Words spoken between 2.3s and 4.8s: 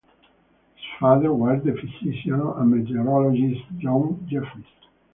and meteorologist John Jeffries.